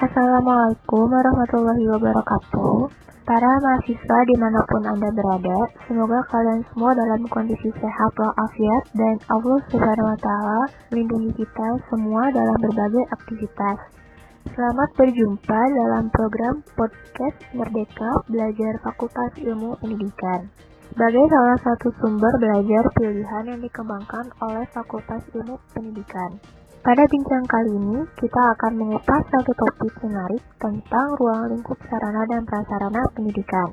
Assalamualaikum 0.00 1.12
warahmatullahi 1.12 1.84
wabarakatuh. 1.92 2.88
Para 3.28 3.52
mahasiswa 3.60 4.18
di 4.24 4.34
mana 4.40 4.64
pun 4.64 4.80
Anda 4.88 5.12
berada 5.12 5.68
Semoga 5.84 6.24
kalian 6.32 6.64
semua 6.72 6.96
dalam 6.96 7.28
kondisi 7.28 7.68
sehat 7.76 8.16
walafiat 8.16 8.88
Dan 8.96 9.20
Allah 9.28 9.60
subhanahu 9.68 10.08
wa 10.08 10.16
ta'ala 10.16 10.60
melindungi 10.88 11.36
kita 11.36 11.76
semua 11.92 12.32
dalam 12.32 12.56
berbagai 12.56 13.04
aktivitas 13.12 13.76
Selamat 14.48 14.90
berjumpa 14.96 15.60
dalam 15.76 16.08
program 16.08 16.64
podcast 16.72 17.36
Merdeka 17.52 18.24
Belajar 18.32 18.80
Fakultas 18.80 19.36
Ilmu 19.36 19.76
Pendidikan 19.76 20.48
sebagai 20.88 21.28
salah 21.28 21.58
satu 21.60 21.92
sumber 22.00 22.32
belajar 22.40 22.84
pilihan 22.96 23.44
yang 23.44 23.60
dikembangkan 23.60 24.32
oleh 24.40 24.64
Fakultas 24.72 25.20
Ilmu 25.36 25.60
Pendidikan. 25.76 26.40
Pada 26.80 27.04
bincang 27.04 27.44
kali 27.44 27.76
ini, 27.76 27.98
kita 28.16 28.40
akan 28.56 28.72
mengupas 28.80 29.22
satu 29.28 29.52
topik 29.52 29.94
menarik 30.00 30.40
tentang 30.56 31.12
ruang 31.20 31.52
lingkup 31.52 31.76
sarana 31.84 32.24
dan 32.32 32.42
prasarana 32.48 33.02
pendidikan. 33.12 33.68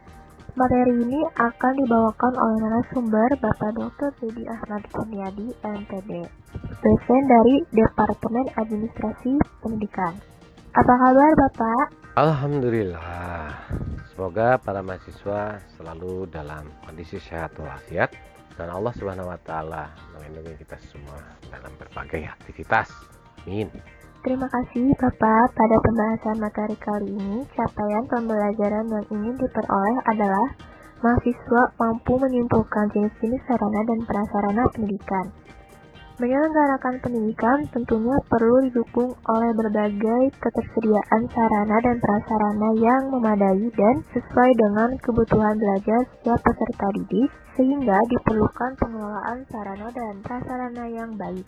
Materi 0.59 0.91
ini 0.91 1.19
akan 1.35 1.73
dibawakan 1.83 2.33
oleh 2.35 2.57
narasumber 2.63 3.27
Bapak 3.39 3.71
Dr. 3.75 4.11
Dedi 4.19 4.43
Ahmad 4.47 4.83
Kurniadi, 4.91 5.51
MPD, 5.63 6.11
dosen 6.83 7.21
dari 7.27 7.63
Departemen 7.71 8.47
Administrasi 8.59 9.39
Pendidikan. 9.63 10.34
Apa 10.75 10.91
kabar 10.91 11.31
Bapak? 11.39 11.85
Alhamdulillah. 12.19 13.47
Semoga 14.11 14.59
para 14.59 14.83
mahasiswa 14.83 15.63
selalu 15.79 16.27
dalam 16.27 16.67
kondisi 16.83 17.15
sehat 17.15 17.55
walafiat 17.55 18.11
dan 18.59 18.67
Allah 18.67 18.91
Subhanahu 18.99 19.31
wa 19.31 19.39
taala 19.39 19.87
melindungi 20.11 20.59
kita 20.67 20.75
semua 20.91 21.15
dalam 21.47 21.71
berbagai 21.79 22.27
aktivitas. 22.27 22.91
Amin. 23.47 23.71
Terima 24.19 24.51
kasih 24.51 24.91
Bapak. 24.99 25.55
Pada 25.55 25.75
pembahasan 25.79 26.37
materi 26.43 26.75
kali 26.83 27.07
ini, 27.07 27.47
capaian 27.55 28.03
pembelajaran 28.11 28.85
yang 28.91 29.05
ingin 29.15 29.35
diperoleh 29.39 29.97
adalah 30.11 30.47
mahasiswa 30.99 31.71
mampu 31.79 32.19
menyimpulkan 32.19 32.91
jenis-jenis 32.91 33.39
sarana 33.47 33.79
dan 33.87 33.99
prasarana 34.03 34.63
pendidikan. 34.75 35.31
Menyelenggarakan 36.15 37.03
pendidikan 37.03 37.67
tentunya 37.75 38.15
perlu 38.31 38.63
didukung 38.63 39.19
oleh 39.27 39.51
berbagai 39.51 40.31
ketersediaan 40.39 41.27
sarana 41.27 41.75
dan 41.83 41.99
prasarana 41.99 42.71
yang 42.79 43.11
memadai 43.11 43.67
dan 43.75 43.99
sesuai 44.15 44.51
dengan 44.55 44.95
kebutuhan 45.03 45.59
belajar 45.59 46.07
setiap 46.15 46.39
peserta 46.39 46.87
didik, 46.95 47.27
sehingga 47.59 47.99
diperlukan 48.07 48.79
pengelolaan 48.79 49.43
sarana 49.51 49.91
dan 49.91 50.23
prasarana 50.23 50.87
yang 50.87 51.19
baik. 51.19 51.43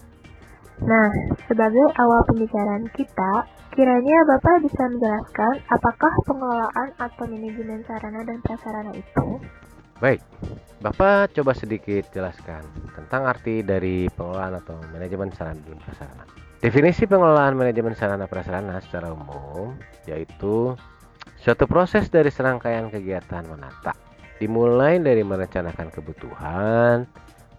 Nah, 0.84 1.16
sebagai 1.48 1.88
awal 1.95 2.28
pembicaraan 2.28 2.92
kita, 2.92 3.48
kiranya 3.72 4.18
Bapak 4.28 4.68
bisa 4.68 4.84
menjelaskan 4.84 5.64
apakah 5.72 6.12
pengelolaan 6.28 6.90
atau 7.00 7.23
manajemen 7.23 7.88
sarana 7.88 8.20
dan 8.28 8.44
prasarana 8.44 8.92
itu? 8.92 9.28
Baik, 10.04 10.22
Bapak 10.78 11.33
coba 11.33 11.58
sedikit 11.58 12.06
jelaskan 12.14 12.61
tentang 12.94 13.25
arti 13.25 13.66
dari 13.66 14.06
pengelolaan 14.14 14.61
atau 14.61 14.78
manajemen 14.94 15.33
sarana 15.33 15.58
dan 15.66 15.81
prasarana. 15.81 16.25
Definisi 16.61 17.09
pengelolaan 17.09 17.58
manajemen 17.58 17.97
sarana 17.97 18.30
prasarana 18.30 18.78
secara 18.78 19.09
umum 19.09 19.73
yaitu 20.05 20.78
suatu 21.42 21.66
proses 21.66 22.14
dari 22.14 22.30
serangkaian 22.30 22.94
kegiatan 22.94 23.50
menata, 23.50 23.98
dimulai 24.38 25.02
dari 25.02 25.25
merencanakan 25.25 25.89
kebutuhan, 25.89 27.09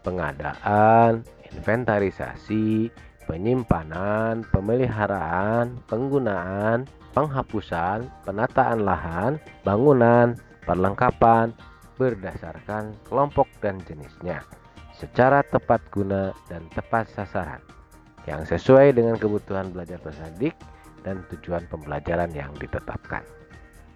pengadaan, 0.07 1.27
inventarisasi, 1.51 2.87
penyimpanan, 3.27 4.47
pemeliharaan, 4.55 5.75
penggunaan, 5.91 6.87
penghapusan, 7.19 8.07
penataan 8.23 8.87
lahan, 8.87 9.43
bangunan, 9.67 10.39
perlengkapan, 10.63 11.51
berdasarkan 11.99 12.95
kelompok 13.11 13.51
dan 13.61 13.83
jenisnya 13.85 14.47
secara 14.95 15.43
tepat 15.47 15.83
guna 15.95 16.35
dan 16.51 16.67
tepat 16.75 17.07
sasaran 17.11 17.63
yang 18.27 18.43
sesuai 18.47 18.95
dengan 18.95 19.15
kebutuhan 19.19 19.71
belajar 19.71 19.99
peserta 20.03 20.31
didik 20.37 20.55
dan 21.07 21.23
tujuan 21.31 21.65
pembelajaran 21.71 22.29
yang 22.35 22.51
ditetapkan. 22.59 23.23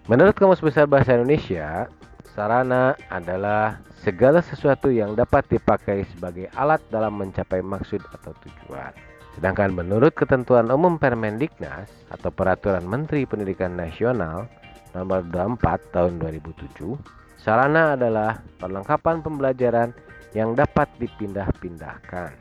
Menurut 0.07 0.35
Kamus 0.35 0.63
Besar 0.63 0.87
Bahasa 0.87 1.15
Indonesia, 1.15 1.87
sarana 2.35 2.95
adalah 3.07 3.79
segala 4.03 4.43
sesuatu 4.43 4.91
yang 4.91 5.15
dapat 5.15 5.47
dipakai 5.47 6.03
sebagai 6.11 6.51
alat 6.59 6.83
dalam 6.91 7.15
mencapai 7.15 7.63
maksud 7.63 8.03
atau 8.11 8.35
tujuan. 8.43 8.91
Sedangkan 9.37 9.73
menurut 9.73 10.13
ketentuan 10.13 10.69
umum 10.69 10.99
Permendiknas 10.99 11.89
atau 12.11 12.29
Peraturan 12.29 12.85
Menteri 12.85 13.25
Pendidikan 13.25 13.73
Nasional 13.73 14.45
nomor 14.93 15.25
24 15.31 15.89
tahun 15.89 16.21
2007, 16.21 17.22
Sarana 17.43 17.99
adalah 17.99 18.39
perlengkapan 18.55 19.19
pembelajaran 19.19 19.91
yang 20.31 20.55
dapat 20.55 20.87
dipindah-pindahkan. 20.95 22.31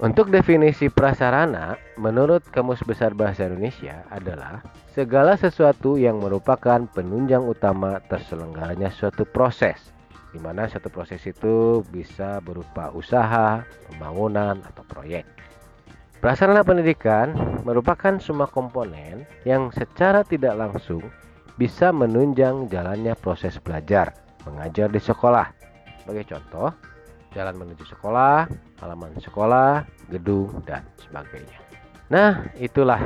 Untuk 0.00 0.32
definisi 0.32 0.88
prasarana, 0.88 1.76
menurut 2.00 2.44
Kamus 2.48 2.80
Besar 2.84 3.12
Bahasa 3.12 3.48
Indonesia 3.48 4.04
adalah 4.08 4.64
segala 4.92 5.36
sesuatu 5.36 6.00
yang 6.00 6.20
merupakan 6.20 6.84
penunjang 6.88 7.44
utama 7.44 8.00
terselenggaranya 8.08 8.88
suatu 8.88 9.28
proses, 9.28 9.92
di 10.32 10.40
mana 10.40 10.64
suatu 10.68 10.88
proses 10.88 11.20
itu 11.24 11.84
bisa 11.92 12.40
berupa 12.40 12.92
usaha, 12.96 13.64
pembangunan, 13.88 14.60
atau 14.64 14.84
proyek. 14.84 15.24
Prasarana 16.24 16.64
pendidikan 16.64 17.36
merupakan 17.68 18.16
semua 18.16 18.48
komponen 18.48 19.28
yang 19.44 19.68
secara 19.72 20.24
tidak 20.24 20.56
langsung 20.56 21.04
bisa 21.56 21.92
menunjang 21.92 22.68
jalannya 22.68 23.16
proses 23.16 23.56
belajar 23.60 24.12
mengajar 24.46 24.88
di 24.88 25.02
sekolah. 25.02 25.50
Sebagai 26.00 26.24
contoh, 26.30 26.70
jalan 27.34 27.54
menuju 27.58 27.84
sekolah, 27.90 28.46
halaman 28.78 29.18
sekolah, 29.18 29.82
gedung, 30.08 30.62
dan 30.62 30.86
sebagainya. 31.02 31.58
Nah, 32.06 32.46
itulah 32.62 33.02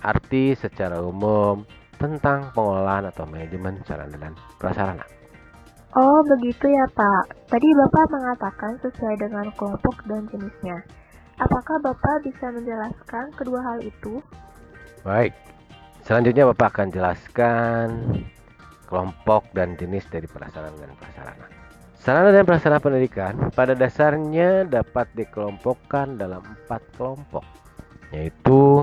arti 0.00 0.56
secara 0.56 0.96
umum 1.04 1.68
tentang 2.00 2.48
pengelolaan 2.56 3.12
atau 3.12 3.28
manajemen 3.28 3.76
sarana 3.84 4.16
dan 4.16 4.32
prasarana. 4.56 5.04
Oh, 5.92 6.24
begitu 6.24 6.70
ya, 6.70 6.86
Pak. 6.96 7.50
Tadi 7.52 7.68
Bapak 7.76 8.06
mengatakan 8.14 8.72
sesuai 8.80 9.20
dengan 9.20 9.52
kelompok 9.58 10.00
dan 10.08 10.24
jenisnya. 10.32 10.80
Apakah 11.36 11.76
Bapak 11.84 12.24
bisa 12.24 12.48
menjelaskan 12.48 13.34
kedua 13.36 13.60
hal 13.60 13.78
itu? 13.84 14.22
Baik, 15.04 15.34
Selanjutnya 16.10 16.50
Bapak 16.50 16.74
akan 16.74 16.90
jelaskan 16.90 17.86
kelompok 18.90 19.46
dan 19.54 19.78
jenis 19.78 20.02
dari 20.10 20.26
prasarana 20.26 20.74
dan 20.74 20.90
prasarana. 20.98 21.46
Sarana 22.02 22.34
dan 22.34 22.42
prasarana 22.42 22.82
pendidikan 22.82 23.38
pada 23.54 23.78
dasarnya 23.78 24.66
dapat 24.66 25.06
dikelompokkan 25.14 26.18
dalam 26.18 26.42
empat 26.42 26.82
kelompok, 26.98 27.46
yaitu 28.10 28.82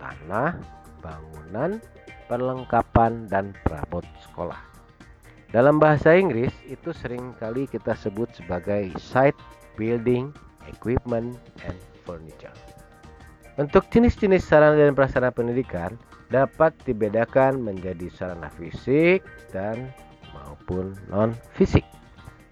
tanah, 0.00 0.56
bangunan, 1.04 1.76
perlengkapan, 2.24 3.28
dan 3.28 3.52
perabot 3.68 4.08
sekolah. 4.24 4.64
Dalam 5.52 5.76
bahasa 5.76 6.16
Inggris 6.16 6.56
itu 6.72 6.96
sering 6.96 7.36
kali 7.36 7.68
kita 7.68 7.92
sebut 7.92 8.32
sebagai 8.32 8.96
site, 8.96 9.36
building, 9.76 10.32
equipment, 10.72 11.36
and 11.68 11.76
furniture. 12.08 12.56
Untuk 13.60 13.84
jenis-jenis 13.92 14.40
sarana 14.40 14.80
dan 14.80 14.96
prasarana 14.96 15.28
pendidikan, 15.28 16.00
dapat 16.32 16.72
dibedakan 16.88 17.60
menjadi 17.60 18.08
sarana 18.08 18.48
fisik 18.56 19.20
dan 19.52 19.92
maupun 20.32 20.96
non 21.12 21.36
fisik. 21.52 21.84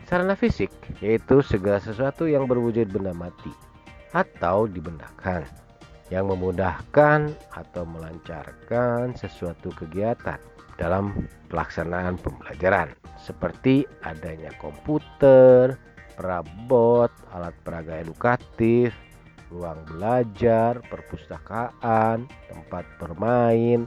Sarana 0.05 0.37
fisik 0.37 0.69
yaitu 1.01 1.41
segala 1.41 1.81
sesuatu 1.81 2.29
yang 2.29 2.45
berwujud 2.45 2.93
benda 2.93 3.17
mati 3.17 3.51
atau 4.13 4.69
dibendakan 4.69 5.47
yang 6.11 6.27
memudahkan 6.29 7.31
atau 7.55 7.83
melancarkan 7.87 9.15
sesuatu 9.15 9.71
kegiatan 9.73 10.39
dalam 10.77 11.29
pelaksanaan 11.49 12.19
pembelajaran 12.19 12.91
seperti 13.21 13.87
adanya 14.03 14.51
komputer, 14.59 15.79
perabot, 16.19 17.13
alat 17.31 17.55
peraga 17.63 18.03
edukatif, 18.03 18.91
ruang 19.51 19.83
belajar, 19.91 20.79
perpustakaan, 20.87 22.31
tempat 22.49 22.87
bermain, 23.03 23.85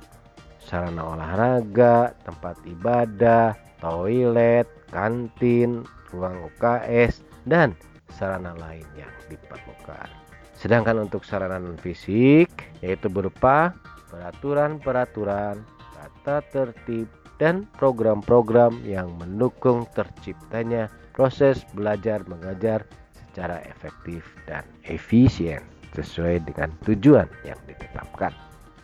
sarana 0.59 1.15
olahraga, 1.15 2.15
tempat 2.27 2.59
ibadah, 2.67 3.55
toilet, 3.79 4.67
kantin, 4.91 5.87
ruang 6.11 6.51
UKS, 6.51 7.23
dan 7.47 7.75
sarana 8.11 8.55
lain 8.59 8.85
yang 8.95 9.11
diperlukan. 9.31 10.07
Sedangkan 10.53 11.01
untuk 11.03 11.27
sarana 11.27 11.59
non 11.59 11.75
fisik 11.75 12.51
yaitu 12.79 13.11
berupa 13.11 13.75
peraturan-peraturan, 14.13 15.59
tata 15.97 16.39
tertib, 16.53 17.09
dan 17.41 17.65
program-program 17.75 18.85
yang 18.85 19.09
mendukung 19.17 19.89
terciptanya 19.97 20.87
proses 21.11 21.65
belajar 21.73 22.21
mengajar 22.29 22.85
secara 23.33 23.65
efektif 23.65 24.21
dan 24.45 24.61
efisien 24.85 25.65
sesuai 25.97 26.45
dengan 26.45 26.69
tujuan 26.85 27.25
yang 27.41 27.57
ditetapkan. 27.65 28.29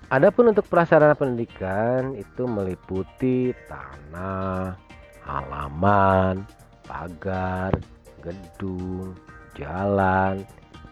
Adapun 0.10 0.50
untuk 0.50 0.66
prasarana 0.66 1.13
pendidikan 1.13 2.18
itu 2.18 2.50
meliputi 2.50 3.54
tanah, 3.69 4.74
halaman, 5.22 6.42
pagar, 6.81 7.78
gedung, 8.25 9.13
jalan, 9.54 10.42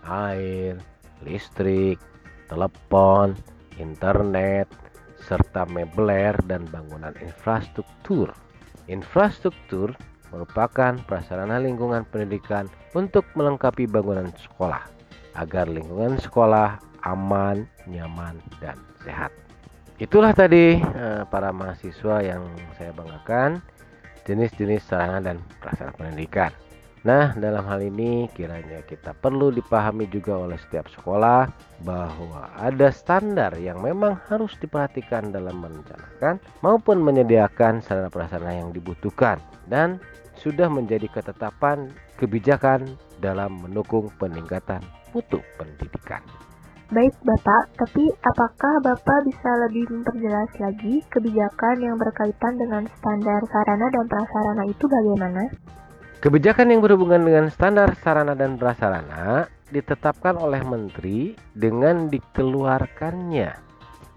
air, 0.05 0.77
listrik, 1.25 1.97
telepon, 2.45 3.33
internet, 3.81 4.69
serta 5.17 5.65
mebeler 5.65 6.37
dan 6.45 6.69
bangunan 6.69 7.17
infrastruktur. 7.17 8.29
Infrastruktur 8.85 9.97
merupakan 10.33 10.97
prasarana 11.07 11.61
lingkungan 11.61 12.03
pendidikan 12.07 12.67
untuk 12.95 13.23
melengkapi 13.37 13.87
bangunan 13.87 14.29
sekolah 14.35 14.83
agar 15.37 15.69
lingkungan 15.69 16.17
sekolah 16.17 16.81
aman, 17.05 17.69
nyaman, 17.85 18.41
dan 18.59 18.75
sehat. 19.05 19.31
Itulah 19.97 20.33
tadi 20.33 20.77
eh, 20.77 21.23
para 21.29 21.49
mahasiswa 21.49 22.21
yang 22.21 22.43
saya 22.77 22.93
banggakan 22.93 23.61
jenis-jenis 24.27 24.85
sarana 24.85 25.23
dan 25.23 25.37
prasarana 25.63 25.95
pendidikan. 25.95 26.51
Nah, 27.07 27.31
dalam 27.39 27.63
hal 27.63 27.87
ini 27.87 28.27
kiranya 28.35 28.83
kita 28.83 29.15
perlu 29.15 29.47
dipahami 29.47 30.11
juga 30.11 30.35
oleh 30.43 30.59
setiap 30.59 30.91
sekolah 30.91 31.47
bahwa 31.87 32.51
ada 32.59 32.91
standar 32.91 33.55
yang 33.55 33.79
memang 33.79 34.19
harus 34.27 34.51
diperhatikan 34.59 35.31
dalam 35.31 35.55
merencanakan 35.63 36.43
maupun 36.59 36.99
menyediakan 36.99 37.79
sarana 37.79 38.11
prasarana 38.11 38.59
yang 38.59 38.75
dibutuhkan 38.75 39.39
dan 39.71 40.03
sudah 40.35 40.67
menjadi 40.67 41.07
ketetapan 41.07 41.95
kebijakan 42.19 42.83
dalam 43.23 43.55
mendukung 43.55 44.11
peningkatan 44.19 44.83
mutu 45.15 45.39
pendidikan. 45.55 46.19
Baik 46.91 47.15
Bapak, 47.23 47.71
tapi 47.79 48.11
apakah 48.19 48.83
Bapak 48.83 49.19
bisa 49.23 49.51
lebih 49.63 49.87
memperjelas 49.95 50.51
lagi 50.59 50.99
kebijakan 51.07 51.79
yang 51.79 51.95
berkaitan 51.95 52.59
dengan 52.59 52.83
standar 52.99 53.39
sarana 53.47 53.87
dan 53.95 54.05
prasarana 54.11 54.63
itu 54.67 54.83
bagaimana? 54.91 55.43
Kebijakan 56.17 56.73
yang 56.73 56.81
berhubungan 56.81 57.21
dengan 57.21 57.45
standar 57.53 57.93
sarana 58.01 58.33
dan 58.33 58.57
prasarana 58.57 59.45
ditetapkan 59.69 60.33
oleh 60.33 60.57
Menteri 60.65 61.37
dengan 61.53 62.09
dikeluarkannya 62.09 63.53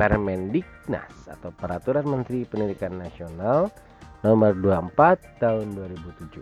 Permendiknas 0.00 1.12
atau 1.28 1.52
Peraturan 1.52 2.08
Menteri 2.08 2.48
Pendidikan 2.48 2.96
Nasional 2.96 3.68
nomor 4.24 4.56
24 4.56 5.44
tahun 5.44 5.76
2007. 5.76 6.40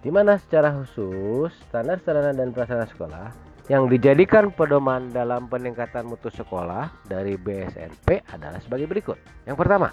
Di 0.00 0.08
mana 0.08 0.40
secara 0.40 0.72
khusus 0.72 1.52
standar 1.68 2.00
sarana 2.00 2.32
dan 2.32 2.56
prasarana 2.56 2.88
sekolah 2.88 3.28
yang 3.68 3.92
dijadikan 3.92 4.48
pedoman 4.56 5.12
dalam 5.12 5.52
peningkatan 5.52 6.08
mutu 6.08 6.32
sekolah 6.32 6.88
dari 7.04 7.36
BSNP 7.36 8.24
adalah 8.32 8.56
sebagai 8.64 8.88
berikut. 8.88 9.20
Yang 9.44 9.56
pertama, 9.60 9.92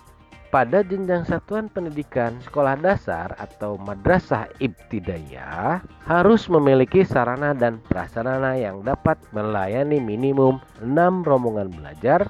pada 0.50 0.82
jenjang 0.82 1.30
satuan 1.30 1.70
pendidikan 1.70 2.42
sekolah 2.42 2.74
dasar 2.82 3.38
atau 3.38 3.78
madrasah 3.78 4.50
ibtidayah 4.58 5.86
harus 6.10 6.50
memiliki 6.50 7.06
sarana 7.06 7.54
dan 7.54 7.78
prasarana 7.86 8.58
yang 8.58 8.82
dapat 8.82 9.22
melayani 9.30 10.02
minimum 10.02 10.58
6 10.82 10.90
rombongan 11.22 11.70
belajar 11.70 12.26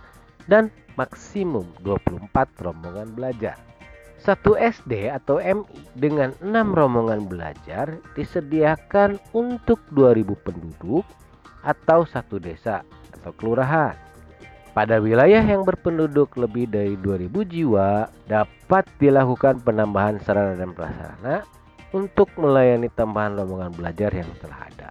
dan 0.51 0.68
maksimum 1.00 1.63
24 1.88 2.27
rombongan 2.60 3.07
belajar. 3.16 3.56
Satu 4.19 4.60
SD 4.60 5.07
atau 5.07 5.39
MI 5.39 5.80
dengan 5.95 6.36
6 6.44 6.75
rombongan 6.75 7.24
belajar 7.24 8.04
disediakan 8.19 9.16
untuk 9.31 9.80
2000 9.95 10.36
penduduk 10.44 11.07
atau 11.63 12.04
satu 12.04 12.36
desa 12.36 12.83
atau 13.16 13.31
kelurahan. 13.39 14.08
Pada 14.79 14.95
wilayah 14.95 15.43
yang 15.43 15.67
berpenduduk 15.67 16.39
lebih 16.39 16.71
dari 16.71 16.95
2000 16.95 17.27
jiwa 17.51 18.07
dapat 18.31 18.87
dilakukan 18.95 19.59
penambahan 19.59 20.23
sarana 20.23 20.55
dan 20.55 20.71
prasarana 20.71 21.43
untuk 21.91 22.31
melayani 22.39 22.87
tambahan 22.95 23.35
rombongan 23.35 23.75
belajar 23.75 24.07
yang 24.15 24.31
telah 24.39 24.71
ada 24.71 24.87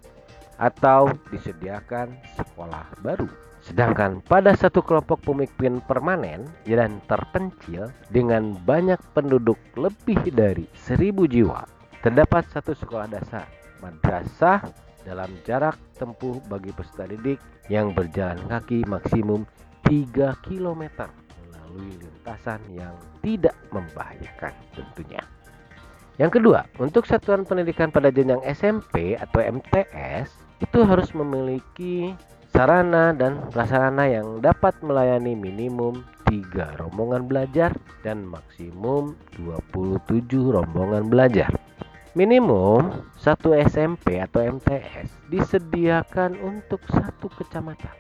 atau 0.61 1.09
disediakan 1.33 2.13
sekolah 2.37 2.85
baru. 3.01 3.33
Sedangkan 3.65 4.21
pada 4.29 4.53
satu 4.53 4.85
kelompok 4.85 5.25
pemimpin 5.25 5.81
permanen 5.81 6.45
dan 6.69 7.01
terpencil 7.09 7.89
dengan 8.13 8.61
banyak 8.69 9.01
penduduk 9.17 9.57
lebih 9.73 10.21
dari 10.37 10.69
1000 10.85 11.01
jiwa 11.33 11.65
terdapat 12.05 12.45
satu 12.53 12.77
sekolah 12.77 13.09
dasar, 13.09 13.49
madrasah 13.81 14.69
dalam 15.09 15.33
jarak 15.49 15.81
tempuh 15.97 16.45
bagi 16.53 16.77
peserta 16.77 17.09
didik 17.09 17.41
yang 17.73 17.97
berjalan 17.97 18.37
kaki 18.53 18.85
maksimum 18.85 19.49
3 19.89 20.45
km 20.45 21.09
melalui 21.49 21.97
lintasan 21.97 22.61
yang 22.77 22.93
tidak 23.25 23.57
membahayakan 23.73 24.53
tentunya. 24.77 25.25
Yang 26.21 26.43
kedua, 26.43 26.69
untuk 26.77 27.09
satuan 27.09 27.49
pendidikan 27.49 27.89
pada 27.89 28.13
jenjang 28.13 28.45
SMP 28.45 29.17
atau 29.17 29.41
MTS 29.41 30.29
itu 30.61 30.79
harus 30.85 31.15
memiliki 31.17 32.13
sarana 32.53 33.17
dan 33.17 33.39
prasarana 33.49 34.05
yang 34.11 34.45
dapat 34.45 34.77
melayani 34.85 35.33
minimum 35.33 36.05
3 36.29 36.85
rombongan 36.85 37.25
belajar 37.25 37.73
dan 38.05 38.29
maksimum 38.29 39.17
27 39.41 40.29
rombongan 40.53 41.09
belajar. 41.09 41.49
Minimum 42.19 43.07
satu 43.15 43.55
SMP 43.55 44.19
atau 44.19 44.43
MTS 44.43 45.09
disediakan 45.31 46.35
untuk 46.43 46.83
satu 46.91 47.31
kecamatan. 47.31 47.95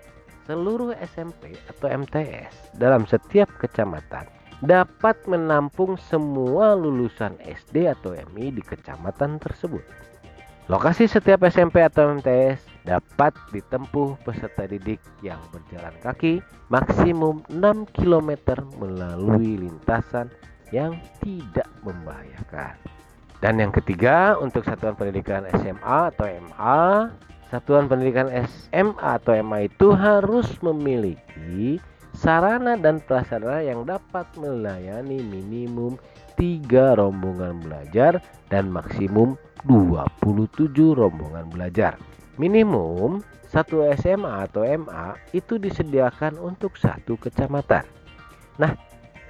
Seluruh 0.49 0.97
SMP 0.97 1.61
atau 1.69 1.93
MTS 1.93 2.73
dalam 2.81 3.05
setiap 3.05 3.53
kecamatan 3.61 4.25
dapat 4.65 5.21
menampung 5.29 6.01
semua 6.01 6.73
lulusan 6.73 7.37
SD 7.45 7.85
atau 7.85 8.17
MI 8.33 8.57
di 8.57 8.65
kecamatan 8.65 9.37
tersebut. 9.45 9.85
Lokasi 10.73 11.05
setiap 11.05 11.45
SMP 11.45 11.85
atau 11.85 12.17
MTS 12.17 12.65
dapat 12.89 13.37
ditempuh 13.53 14.17
peserta 14.25 14.65
didik 14.65 15.05
yang 15.21 15.37
berjalan 15.53 15.93
kaki 16.01 16.41
maksimum 16.73 17.45
6 17.53 17.85
km 17.93 18.65
melalui 18.81 19.69
lintasan 19.69 20.33
yang 20.73 20.97
tidak 21.21 21.69
membahayakan. 21.85 22.73
Dan 23.45 23.61
yang 23.61 23.71
ketiga, 23.71 24.41
untuk 24.41 24.65
satuan 24.65 24.97
pendidikan 24.97 25.45
SMA 25.61 26.09
atau 26.09 26.25
MA, 26.25 27.13
satuan 27.49 27.89
pendidikan 27.89 28.29
SMA 28.29 29.21
atau 29.21 29.33
MA 29.41 29.69
itu 29.69 29.93
harus 29.97 30.49
memiliki 30.61 31.81
sarana 32.13 32.77
dan 32.77 33.01
prasarana 33.01 33.65
yang 33.65 33.89
dapat 33.89 34.29
melayani 34.37 35.21
minimum 35.25 35.97
3 36.37 37.01
rombongan 37.01 37.59
belajar 37.59 38.23
dan 38.53 38.71
maksimum 38.71 39.35
27 39.67 40.71
rombongan 40.95 41.49
belajar. 41.51 41.99
Minimum 42.39 43.25
satu 43.49 43.83
SMA 43.97 44.45
atau 44.47 44.63
MA 44.63 45.17
itu 45.35 45.57
disediakan 45.57 46.37
untuk 46.39 46.77
satu 46.77 47.17
kecamatan. 47.17 47.83
Nah, 48.61 48.77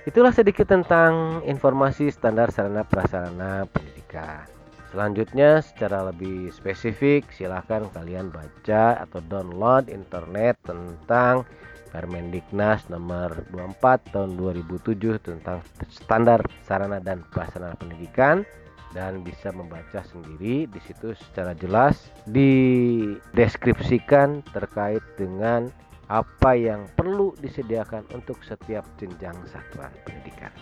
itulah 0.04 0.34
sedikit 0.34 0.68
tentang 0.68 1.40
informasi 1.46 2.10
standar 2.10 2.50
sarana 2.50 2.82
prasarana 2.82 3.64
pendidikan. 3.70 4.57
Selanjutnya 4.88 5.60
secara 5.60 6.08
lebih 6.08 6.48
spesifik 6.48 7.28
silahkan 7.28 7.84
kalian 7.92 8.32
baca 8.32 9.04
atau 9.04 9.20
download 9.28 9.92
internet 9.92 10.56
tentang 10.64 11.44
Permendiknas 11.88 12.84
nomor 12.92 13.48
24 13.48 14.12
tahun 14.12 14.36
2007 14.36 15.24
tentang 15.24 15.64
standar 15.88 16.44
sarana 16.68 17.00
dan 17.00 17.24
prasarana 17.32 17.72
pendidikan 17.80 18.44
dan 18.92 19.24
bisa 19.24 19.48
membaca 19.52 20.00
sendiri 20.04 20.66
di 20.68 20.80
situ 20.84 21.16
secara 21.16 21.54
jelas 21.56 22.12
dideskripsikan 22.28 24.44
terkait 24.52 25.00
dengan 25.16 25.72
apa 26.08 26.56
yang 26.56 26.88
perlu 26.96 27.36
disediakan 27.40 28.04
untuk 28.16 28.40
setiap 28.44 28.84
jenjang 28.96 29.36
satuan 29.48 29.92
pendidikan. 30.08 30.52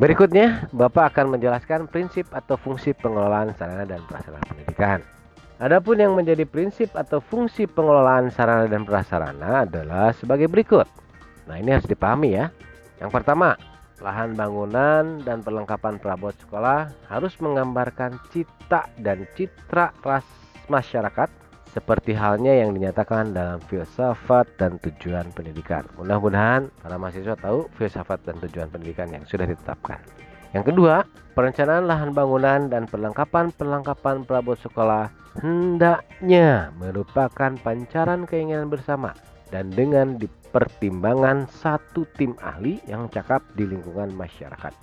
Berikutnya, 0.00 0.64
Bapak 0.72 1.12
akan 1.12 1.36
menjelaskan 1.36 1.84
prinsip 1.84 2.24
atau 2.32 2.56
fungsi 2.56 2.96
pengelolaan 2.96 3.52
sarana 3.52 3.84
dan 3.84 4.00
prasarana 4.08 4.40
pendidikan. 4.48 5.04
Adapun 5.60 6.00
yang 6.00 6.16
menjadi 6.16 6.48
prinsip 6.48 6.88
atau 6.96 7.20
fungsi 7.20 7.68
pengelolaan 7.68 8.32
sarana 8.32 8.64
dan 8.64 8.88
prasarana 8.88 9.68
adalah 9.68 10.16
sebagai 10.16 10.48
berikut. 10.48 10.88
Nah, 11.44 11.60
ini 11.60 11.76
harus 11.76 11.84
dipahami 11.84 12.32
ya. 12.32 12.48
Yang 12.96 13.12
pertama, 13.12 13.60
lahan 14.00 14.32
bangunan 14.32 15.20
dan 15.20 15.44
perlengkapan 15.44 16.00
perabot 16.00 16.32
sekolah 16.32 16.88
harus 17.12 17.36
menggambarkan 17.36 18.16
cita 18.32 18.88
dan 19.04 19.28
citra 19.36 19.92
ras 20.00 20.24
masyarakat 20.72 21.28
seperti 21.70 22.12
halnya 22.18 22.50
yang 22.50 22.74
dinyatakan 22.74 23.30
dalam 23.30 23.62
filsafat 23.70 24.50
dan 24.58 24.76
tujuan 24.82 25.30
pendidikan. 25.30 25.86
Mudah-mudahan 25.94 26.66
para 26.82 26.98
mahasiswa 26.98 27.38
tahu 27.38 27.70
filsafat 27.78 28.26
dan 28.26 28.36
tujuan 28.42 28.68
pendidikan 28.68 29.06
yang 29.14 29.22
sudah 29.22 29.46
ditetapkan. 29.46 30.02
Yang 30.50 30.74
kedua, 30.74 31.06
perencanaan 31.38 31.86
lahan 31.86 32.10
bangunan 32.10 32.66
dan 32.66 32.90
perlengkapan-perlengkapan 32.90 34.26
perabot 34.26 34.58
sekolah 34.58 35.14
hendaknya 35.38 36.74
merupakan 36.74 37.54
pancaran 37.62 38.26
keinginan 38.26 38.66
bersama 38.66 39.14
dan 39.54 39.70
dengan 39.70 40.18
dipertimbangan 40.18 41.46
satu 41.46 42.02
tim 42.18 42.34
ahli 42.42 42.82
yang 42.90 43.06
cakap 43.14 43.46
di 43.54 43.62
lingkungan 43.62 44.10
masyarakat. 44.10 44.74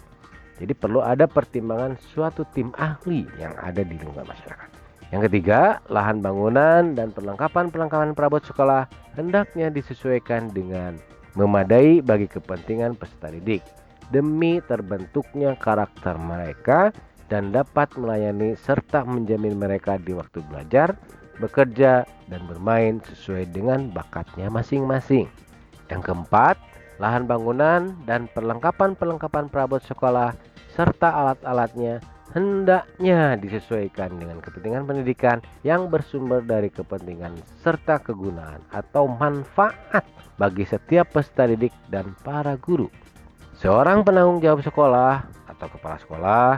Jadi 0.58 0.74
perlu 0.74 1.04
ada 1.04 1.28
pertimbangan 1.28 2.00
suatu 2.00 2.48
tim 2.56 2.72
ahli 2.80 3.28
yang 3.36 3.52
ada 3.60 3.84
di 3.84 4.00
lingkungan 4.00 4.26
masyarakat. 4.26 4.77
Yang 5.08 5.32
ketiga, 5.32 5.80
lahan 5.88 6.20
bangunan 6.20 6.92
dan 6.92 7.16
perlengkapan-perlengkapan 7.16 8.12
perabot 8.12 8.44
sekolah 8.44 8.92
hendaknya 9.16 9.72
disesuaikan 9.72 10.52
dengan 10.52 11.00
memadai 11.40 12.04
bagi 12.04 12.28
kepentingan 12.28 13.00
peserta 13.00 13.32
didik 13.32 13.64
demi 14.12 14.60
terbentuknya 14.68 15.56
karakter 15.56 16.20
mereka 16.20 16.92
dan 17.32 17.52
dapat 17.56 17.92
melayani 17.96 18.56
serta 18.56 19.04
menjamin 19.04 19.56
mereka 19.56 20.00
di 20.00 20.16
waktu 20.16 20.44
belajar, 20.48 20.96
bekerja, 21.40 22.08
dan 22.28 22.42
bermain 22.48 23.00
sesuai 23.04 23.52
dengan 23.52 23.92
bakatnya 23.92 24.48
masing-masing. 24.48 25.28
Yang 25.88 26.02
keempat, 26.12 26.56
lahan 27.00 27.28
bangunan 27.28 27.96
dan 28.04 28.28
perlengkapan-perlengkapan 28.32 29.48
perabot 29.52 29.80
sekolah 29.84 30.36
serta 30.76 31.10
alat-alatnya 31.16 32.04
hendaknya 32.38 33.34
disesuaikan 33.42 34.14
dengan 34.22 34.38
kepentingan 34.38 34.86
pendidikan 34.86 35.42
yang 35.66 35.90
bersumber 35.90 36.46
dari 36.46 36.70
kepentingan 36.70 37.34
serta 37.66 37.98
kegunaan 37.98 38.62
atau 38.70 39.10
manfaat 39.10 40.06
bagi 40.38 40.62
setiap 40.70 41.10
peserta 41.18 41.50
didik 41.50 41.74
dan 41.90 42.14
para 42.22 42.54
guru. 42.62 42.86
Seorang 43.58 44.06
penanggung 44.06 44.38
jawab 44.38 44.62
sekolah 44.62 45.26
atau 45.50 45.68
kepala 45.74 45.98
sekolah 45.98 46.50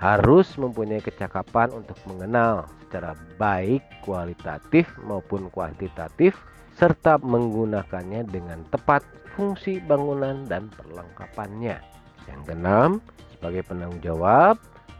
harus 0.00 0.48
mempunyai 0.56 1.04
kecakapan 1.04 1.68
untuk 1.76 2.00
mengenal 2.08 2.64
secara 2.88 3.12
baik 3.36 3.84
kualitatif 4.00 4.88
maupun 5.04 5.52
kuantitatif 5.52 6.32
serta 6.80 7.20
menggunakannya 7.20 8.24
dengan 8.32 8.64
tepat 8.72 9.04
fungsi 9.36 9.76
bangunan 9.84 10.48
dan 10.48 10.72
perlengkapannya. 10.72 11.76
Yang 12.24 12.40
keenam, 12.48 12.90
sebagai 13.36 13.66
penanggung 13.68 14.00
jawab, 14.00 14.56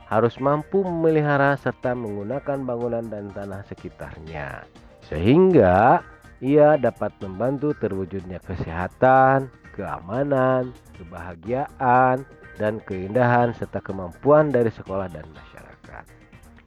harus 0.08 0.40
mampu 0.40 0.80
memelihara 0.80 1.54
serta 1.60 1.92
menggunakan 1.92 2.64
bangunan 2.64 3.04
dan 3.12 3.28
tanah 3.36 3.60
sekitarnya, 3.68 4.64
sehingga 5.04 6.00
ia 6.40 6.80
dapat 6.80 7.12
membantu 7.20 7.76
terwujudnya 7.76 8.40
kesehatan, 8.40 9.52
keamanan, 9.76 10.72
kebahagiaan, 10.96 12.24
dan 12.56 12.80
keindahan 12.88 13.52
serta 13.52 13.84
kemampuan 13.84 14.48
dari 14.48 14.72
sekolah 14.72 15.12
dan 15.12 15.28
masyarakat. 15.28 16.04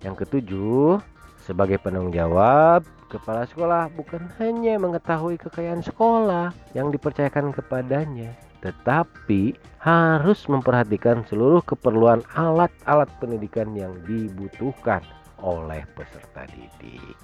Yang 0.05 0.15
ketujuh, 0.25 1.01
sebagai 1.41 1.81
penanggung 1.81 2.13
jawab, 2.13 2.86
kepala 3.10 3.50
sekolah 3.50 3.89
bukan 3.98 4.24
hanya 4.38 4.77
mengetahui 4.77 5.36
kekayaan 5.41 5.81
sekolah 5.81 6.53
yang 6.77 6.93
dipercayakan 6.93 7.51
kepadanya, 7.51 8.38
tetapi 8.61 9.57
harus 9.81 10.45
memperhatikan 10.45 11.25
seluruh 11.25 11.65
keperluan 11.65 12.21
alat-alat 12.37 13.09
pendidikan 13.17 13.73
yang 13.73 13.97
dibutuhkan 14.05 15.01
oleh 15.41 15.81
peserta 15.97 16.45
didik. 16.53 17.17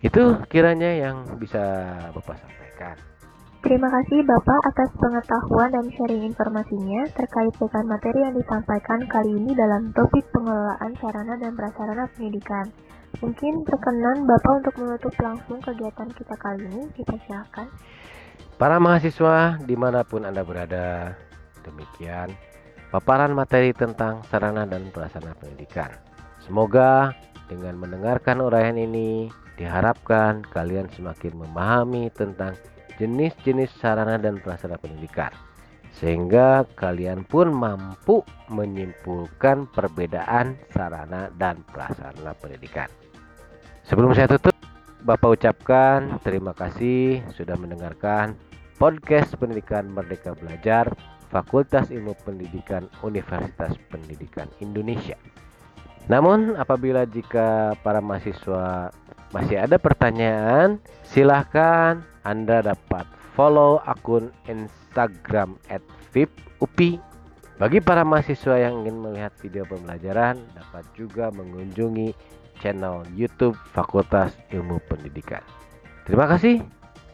Itu 0.00 0.40
kiranya 0.48 0.92
yang 1.08 1.36
bisa 1.36 1.62
Bapak 2.16 2.36
sampaikan. 2.40 2.96
Terima 3.66 3.90
kasih 3.90 4.22
Bapak 4.22 4.60
atas 4.70 4.90
pengetahuan 4.94 5.74
dan 5.74 5.86
sharing 5.90 6.22
informasinya 6.22 7.02
terkait 7.18 7.50
dengan 7.58 7.98
materi 7.98 8.22
yang 8.22 8.34
disampaikan 8.38 9.00
kali 9.10 9.32
ini 9.42 9.58
dalam 9.58 9.90
topik 9.90 10.22
pengelolaan 10.30 10.92
sarana 11.02 11.34
dan 11.34 11.52
prasarana 11.58 12.06
pendidikan. 12.14 12.70
Mungkin 13.18 13.64
berkenan 13.64 14.28
Bapak 14.28 14.52
untuk 14.62 14.74
menutup 14.76 15.14
langsung 15.18 15.58
kegiatan 15.64 16.08
kita 16.14 16.34
kali 16.38 16.62
ini, 16.68 16.84
kita 16.94 17.16
silakan. 17.26 17.66
Para 18.56 18.80
mahasiswa 18.80 19.60
di 19.68 19.76
mana 19.76 20.00
pun 20.00 20.24
Anda 20.24 20.40
berada, 20.40 21.12
demikian 21.60 22.32
paparan 22.88 23.36
materi 23.36 23.76
tentang 23.76 24.24
sarana 24.32 24.64
dan 24.64 24.88
prasarana 24.88 25.36
pendidikan. 25.36 25.92
Semoga 26.40 27.12
dengan 27.52 27.76
mendengarkan 27.76 28.40
uraian 28.40 28.80
ini, 28.80 29.28
diharapkan 29.60 30.40
kalian 30.48 30.88
semakin 30.88 31.36
memahami 31.36 32.08
tentang 32.16 32.56
jenis-jenis 32.96 33.76
sarana 33.76 34.16
dan 34.16 34.40
prasarana 34.40 34.80
pendidikan. 34.80 35.36
Sehingga 35.92 36.64
kalian 36.80 37.28
pun 37.28 37.52
mampu 37.52 38.24
menyimpulkan 38.48 39.68
perbedaan 39.68 40.56
sarana 40.72 41.28
dan 41.36 41.60
prasarana 41.68 42.32
pendidikan. 42.40 42.88
Sebelum 43.84 44.16
saya 44.16 44.32
tutup, 44.32 44.55
Bapak 45.06 45.38
ucapkan 45.38 46.18
terima 46.26 46.50
kasih 46.50 47.22
sudah 47.38 47.54
mendengarkan 47.54 48.34
podcast 48.74 49.38
Pendidikan 49.38 49.86
Merdeka 49.86 50.34
Belajar 50.34 50.90
Fakultas 51.30 51.94
Ilmu 51.94 52.18
Pendidikan 52.26 52.90
Universitas 53.06 53.78
Pendidikan 53.86 54.50
Indonesia. 54.58 55.14
Namun 56.10 56.58
apabila 56.58 57.06
jika 57.06 57.78
para 57.86 58.02
mahasiswa 58.02 58.90
masih 59.30 59.62
ada 59.62 59.78
pertanyaan, 59.78 60.82
silahkan 61.06 62.02
Anda 62.26 62.74
dapat 62.74 63.06
follow 63.38 63.78
akun 63.86 64.34
Instagram 64.50 65.54
@vipupi. 66.10 66.98
Bagi 67.62 67.78
para 67.78 68.02
mahasiswa 68.02 68.58
yang 68.58 68.82
ingin 68.82 69.06
melihat 69.06 69.30
video 69.38 69.62
pembelajaran, 69.70 70.42
dapat 70.58 70.82
juga 70.98 71.30
mengunjungi 71.30 72.10
channel 72.60 73.04
YouTube 73.12 73.56
Fakultas 73.72 74.32
Ilmu 74.52 74.80
Pendidikan. 74.88 75.42
Terima 76.06 76.30
kasih. 76.30 76.62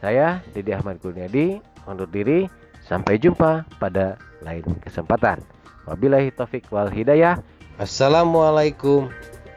Saya 0.02 0.42
Didi 0.52 0.74
Ahmad 0.74 0.98
Kurniadi 0.98 1.62
undur 1.86 2.10
diri. 2.10 2.46
Sampai 2.82 3.14
jumpa 3.16 3.62
pada 3.78 4.18
lain 4.42 4.66
kesempatan. 4.82 5.38
Wabillahi 5.86 6.34
taufik 6.34 6.66
wal 6.74 6.90
hidayah. 6.90 7.38
Assalamualaikum 7.78 9.08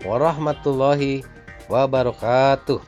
warahmatullahi 0.05 1.25
wabarakatuh. 1.65 2.79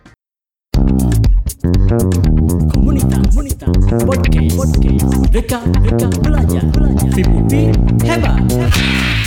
Podcast, 4.07 4.53
podcast, 4.55 5.03
reka, 5.33 5.59
reka, 5.83 6.07
belajar, 6.21 6.63
belajar, 6.71 7.73
hebat. 8.05 9.26